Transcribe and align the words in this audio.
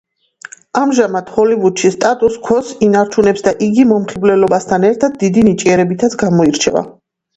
ამჟამად 0.79 1.27
ჰოლივუდში 1.33 1.91
სტატუს 1.97 2.39
ქვოს 2.47 2.71
ინარჩუნებს 2.87 3.45
და 3.49 3.53
იგი 3.69 3.87
მომხიბვლელობასთან 3.91 4.89
ერთად 4.93 5.21
დიდი 5.25 5.45
ნიჭიერებითაც 5.51 6.17
გამოირჩევა. 6.25 6.83